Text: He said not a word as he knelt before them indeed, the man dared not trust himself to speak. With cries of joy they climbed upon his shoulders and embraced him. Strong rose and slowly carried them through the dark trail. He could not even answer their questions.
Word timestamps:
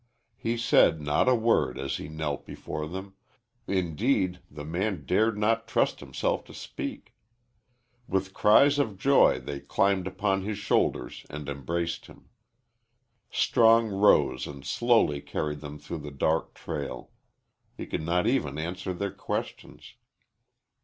He 0.35 0.57
said 0.57 0.99
not 0.99 1.29
a 1.29 1.35
word 1.35 1.77
as 1.77 1.97
he 1.97 2.07
knelt 2.09 2.43
before 2.43 2.87
them 2.87 3.13
indeed, 3.67 4.39
the 4.49 4.65
man 4.65 5.05
dared 5.05 5.37
not 5.37 5.67
trust 5.67 5.99
himself 5.99 6.43
to 6.45 6.55
speak. 6.55 7.13
With 8.07 8.33
cries 8.33 8.79
of 8.79 8.97
joy 8.97 9.37
they 9.37 9.59
climbed 9.59 10.07
upon 10.07 10.41
his 10.41 10.57
shoulders 10.57 11.23
and 11.29 11.47
embraced 11.47 12.07
him. 12.07 12.29
Strong 13.29 13.89
rose 13.89 14.47
and 14.47 14.65
slowly 14.65 15.21
carried 15.21 15.59
them 15.59 15.77
through 15.77 15.99
the 15.99 16.09
dark 16.09 16.55
trail. 16.55 17.11
He 17.77 17.85
could 17.85 18.01
not 18.01 18.25
even 18.25 18.57
answer 18.57 18.95
their 18.95 19.11
questions. 19.13 19.93